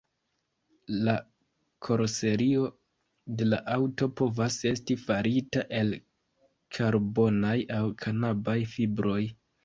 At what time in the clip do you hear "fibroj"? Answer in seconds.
8.73-9.19